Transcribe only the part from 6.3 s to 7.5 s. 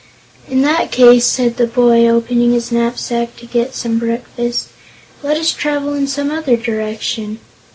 other direction."